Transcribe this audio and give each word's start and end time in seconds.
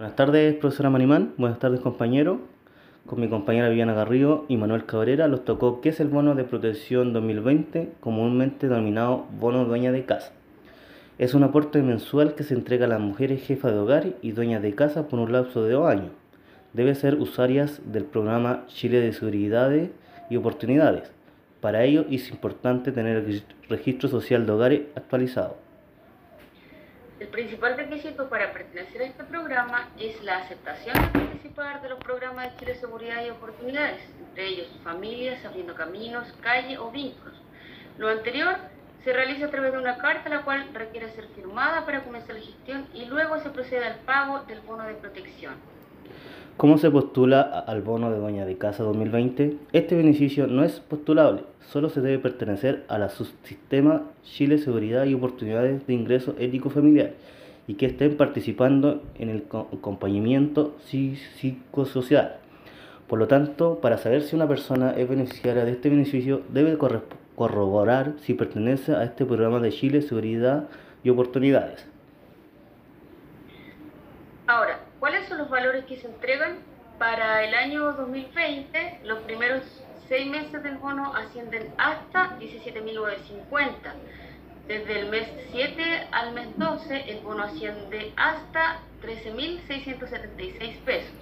Buenas 0.00 0.16
tardes, 0.16 0.54
profesora 0.54 0.88
Manimán. 0.88 1.34
Buenas 1.36 1.58
tardes, 1.58 1.80
compañero. 1.80 2.40
Con 3.04 3.20
mi 3.20 3.28
compañera 3.28 3.68
Viviana 3.68 3.92
Garrido 3.92 4.46
y 4.48 4.56
Manuel 4.56 4.86
Cabrera 4.86 5.28
los 5.28 5.44
tocó 5.44 5.82
qué 5.82 5.90
es 5.90 6.00
el 6.00 6.08
bono 6.08 6.34
de 6.34 6.44
protección 6.44 7.12
2020, 7.12 7.92
comúnmente 8.00 8.66
denominado 8.66 9.26
bono 9.38 9.66
dueña 9.66 9.92
de 9.92 10.06
casa. 10.06 10.32
Es 11.18 11.34
un 11.34 11.42
aporte 11.42 11.82
mensual 11.82 12.34
que 12.34 12.44
se 12.44 12.54
entrega 12.54 12.86
a 12.86 12.88
las 12.88 13.00
mujeres 13.00 13.46
jefas 13.46 13.72
de 13.72 13.78
hogar 13.78 14.06
y 14.22 14.32
dueñas 14.32 14.62
de 14.62 14.74
casa 14.74 15.06
por 15.06 15.20
un 15.20 15.32
lapso 15.32 15.64
de 15.64 15.74
dos 15.74 15.86
años. 15.86 16.12
Debe 16.72 16.94
ser 16.94 17.16
usuarias 17.16 17.82
del 17.84 18.04
programa 18.04 18.64
Chile 18.68 19.00
de 19.00 19.12
Seguridad 19.12 19.70
y 20.30 20.36
Oportunidades. 20.36 21.12
Para 21.60 21.84
ello 21.84 22.06
es 22.10 22.30
importante 22.30 22.90
tener 22.90 23.18
el 23.18 23.42
registro 23.68 24.08
social 24.08 24.46
de 24.46 24.52
hogares 24.52 24.80
actualizado. 24.94 25.58
El 27.20 27.28
principal 27.28 27.76
requisito 27.76 28.30
para 28.30 28.50
pertenecer 28.50 29.02
a 29.02 29.04
este 29.04 29.24
programa 29.24 29.90
es 29.98 30.22
la 30.24 30.38
aceptación 30.38 30.94
de 30.94 31.20
participar 31.20 31.82
de 31.82 31.90
los 31.90 31.98
programas 31.98 32.50
de 32.50 32.56
Chile 32.56 32.74
Seguridad 32.76 33.22
y 33.22 33.28
Oportunidades, 33.28 34.00
entre 34.18 34.46
ellos 34.46 34.68
familias, 34.82 35.44
abriendo 35.44 35.74
caminos, 35.74 36.32
calle 36.40 36.78
o 36.78 36.90
vínculos. 36.90 37.34
Lo 37.98 38.08
anterior 38.08 38.56
se 39.04 39.12
realiza 39.12 39.46
a 39.46 39.50
través 39.50 39.72
de 39.72 39.78
una 39.78 39.98
carta 39.98 40.30
la 40.30 40.44
cual 40.44 40.70
requiere 40.72 41.10
ser 41.10 41.28
firmada 41.34 41.84
para 41.84 42.02
comenzar 42.04 42.36
la 42.36 42.40
gestión 42.40 42.88
y 42.94 43.04
luego 43.04 43.38
se 43.40 43.50
procede 43.50 43.84
al 43.84 43.96
pago 43.96 44.40
del 44.44 44.60
bono 44.62 44.84
de 44.84 44.94
protección. 44.94 45.56
¿Cómo 46.56 46.76
se 46.76 46.90
postula 46.90 47.40
al 47.40 47.80
bono 47.80 48.10
de 48.10 48.18
dueña 48.18 48.44
de 48.44 48.58
casa 48.58 48.82
2020? 48.82 49.56
Este 49.72 49.96
beneficio 49.96 50.46
no 50.46 50.62
es 50.62 50.80
postulable, 50.80 51.44
solo 51.72 51.88
se 51.88 52.02
debe 52.02 52.18
pertenecer 52.18 52.84
a 52.88 52.98
la 52.98 53.08
subsistema 53.08 54.02
Chile 54.24 54.58
Seguridad 54.58 55.06
y 55.06 55.14
Oportunidades 55.14 55.86
de 55.86 55.94
Ingreso 55.94 56.34
Ético 56.38 56.68
Familiar 56.68 57.14
y 57.66 57.74
que 57.74 57.86
estén 57.86 58.16
participando 58.18 59.00
en 59.18 59.30
el 59.30 59.44
acompañamiento 59.52 60.76
psicosocial. 60.84 62.36
Por 63.08 63.18
lo 63.18 63.26
tanto, 63.26 63.80
para 63.80 63.96
saber 63.96 64.22
si 64.22 64.36
una 64.36 64.46
persona 64.46 64.90
es 64.90 65.08
beneficiaria 65.08 65.64
de 65.64 65.72
este 65.72 65.88
beneficio, 65.88 66.42
debe 66.52 66.76
corroborar 67.36 68.14
si 68.20 68.34
pertenece 68.34 68.92
a 68.92 69.04
este 69.04 69.24
programa 69.24 69.60
de 69.60 69.70
Chile 69.70 70.02
Seguridad 70.02 70.68
y 71.02 71.10
Oportunidades. 71.10 71.89
Valores 75.50 75.84
que 75.84 75.96
se 75.96 76.06
entregan? 76.06 76.58
Para 76.98 77.44
el 77.44 77.54
año 77.54 77.92
2020, 77.92 79.00
los 79.04 79.20
primeros 79.20 79.62
seis 80.08 80.26
meses 80.26 80.62
del 80.62 80.76
bono 80.78 81.14
ascienden 81.14 81.72
hasta 81.78 82.38
17.950. 82.38 83.72
Desde 84.66 85.00
el 85.00 85.08
mes 85.08 85.28
7 85.50 86.08
al 86.12 86.32
mes 86.32 86.48
12, 86.56 87.10
el 87.10 87.20
bono 87.20 87.44
asciende 87.44 88.12
hasta 88.16 88.80
13.676 89.02 90.78
pesos. 90.84 91.12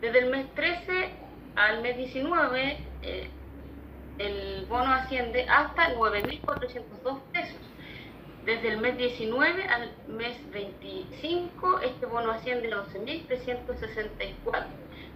Desde 0.00 0.18
el 0.18 0.30
mes 0.30 0.46
13 0.54 1.10
al 1.56 1.82
mes 1.82 1.96
19, 1.96 2.78
eh, 3.02 3.28
el 4.18 4.66
bono 4.66 4.92
asciende 4.92 5.46
hasta 5.48 5.94
9.402 5.94 7.20
pesos. 7.32 7.56
Desde 8.44 8.74
el 8.74 8.78
mes 8.78 8.98
19 8.98 9.62
al 9.62 9.90
mes 10.18 10.36
25, 10.52 11.80
este 11.80 12.04
bono 12.04 12.30
asciende 12.30 12.70
a 12.74 12.84
11.364. 12.84 14.64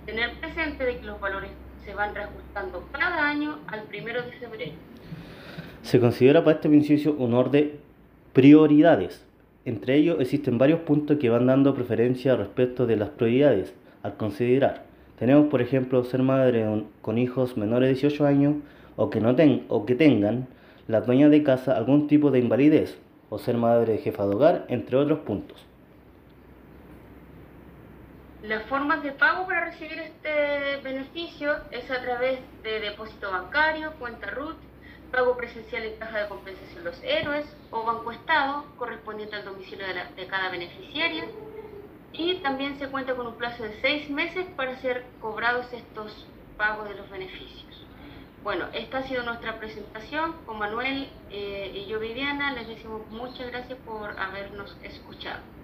Tener 0.06 0.32
presente 0.40 0.86
de 0.86 0.96
que 0.96 1.04
los 1.04 1.20
valores 1.20 1.50
se 1.84 1.92
van 1.92 2.14
reajustando 2.14 2.88
cada 2.90 3.28
año 3.28 3.58
al 3.66 3.82
primero 3.82 4.22
de 4.22 4.32
febrero. 4.32 4.72
Se 5.82 6.00
considera 6.00 6.42
para 6.42 6.56
este 6.56 6.68
beneficio 6.68 7.16
un 7.18 7.34
orden 7.34 7.72
prioridades. 8.32 9.26
Entre 9.66 9.96
ellos 9.96 10.16
existen 10.20 10.56
varios 10.56 10.80
puntos 10.80 11.18
que 11.18 11.28
van 11.28 11.46
dando 11.46 11.74
preferencia 11.74 12.34
respecto 12.34 12.86
de 12.86 12.96
las 12.96 13.10
prioridades 13.10 13.74
al 14.02 14.16
considerar. 14.16 14.86
Tenemos, 15.18 15.48
por 15.48 15.60
ejemplo, 15.60 16.02
ser 16.04 16.22
madre 16.22 16.64
con 17.02 17.18
hijos 17.18 17.58
menores 17.58 17.88
de 17.88 17.94
18 17.94 18.24
años 18.24 18.54
o 18.96 19.10
que, 19.10 19.20
no 19.20 19.36
ten, 19.36 19.66
o 19.68 19.84
que 19.84 19.94
tengan 19.94 20.46
las 20.86 21.04
dueñas 21.04 21.30
de 21.30 21.42
casa 21.42 21.76
algún 21.76 22.06
tipo 22.06 22.30
de 22.30 22.38
invalidez 22.38 22.98
o 23.30 23.38
ser 23.38 23.56
madre 23.56 23.98
jefa 23.98 24.26
de 24.26 24.34
hogar, 24.34 24.66
entre 24.68 24.96
otros 24.96 25.20
puntos. 25.20 25.64
Las 28.42 28.62
formas 28.66 29.02
de 29.02 29.12
pago 29.12 29.46
para 29.46 29.66
recibir 29.66 29.98
este 29.98 30.76
beneficio 30.82 31.56
es 31.72 31.90
a 31.90 32.00
través 32.00 32.38
de 32.62 32.80
depósito 32.80 33.30
bancario, 33.30 33.92
cuenta 33.98 34.30
RUT, 34.30 34.56
pago 35.10 35.36
presencial 35.36 35.82
en 35.84 35.98
caja 35.98 36.22
de 36.22 36.28
compensación 36.28 36.84
Los 36.84 37.02
Héroes 37.02 37.46
o 37.70 37.84
Banco 37.84 38.12
Estado, 38.12 38.64
correspondiente 38.76 39.36
al 39.36 39.44
domicilio 39.44 39.86
de, 39.86 40.22
de 40.22 40.28
cada 40.28 40.50
beneficiaria. 40.50 41.24
Y 42.12 42.36
también 42.36 42.78
se 42.78 42.88
cuenta 42.88 43.14
con 43.14 43.26
un 43.26 43.34
plazo 43.34 43.64
de 43.64 43.80
seis 43.80 44.08
meses 44.08 44.46
para 44.56 44.76
ser 44.80 45.04
cobrados 45.20 45.72
estos 45.72 46.26
pagos 46.56 46.88
de 46.88 46.94
los 46.94 47.10
beneficios. 47.10 47.86
Bueno, 48.42 48.66
esta 48.72 48.98
ha 48.98 49.08
sido 49.08 49.24
nuestra 49.24 49.58
presentación 49.58 50.32
con 50.46 50.58
Manuel 50.58 51.08
eh, 51.30 51.72
y 51.74 51.86
yo 51.86 51.98
Viviana. 51.98 52.52
Les 52.52 52.68
decimos 52.68 53.08
muchas 53.10 53.48
gracias 53.48 53.78
por 53.80 54.18
habernos 54.18 54.76
escuchado. 54.82 55.57